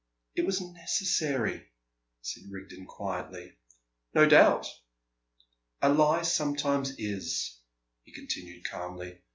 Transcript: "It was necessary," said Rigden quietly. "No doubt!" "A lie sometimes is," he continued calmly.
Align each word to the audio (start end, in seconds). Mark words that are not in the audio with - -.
"It 0.33 0.47
was 0.47 0.59
necessary," 0.61 1.67
said 2.23 2.45
Rigden 2.49 2.87
quietly. 2.87 3.59
"No 4.15 4.27
doubt!" 4.27 4.65
"A 5.79 5.93
lie 5.93 6.23
sometimes 6.23 6.95
is," 6.97 7.59
he 8.01 8.11
continued 8.11 8.63
calmly. 8.65 9.21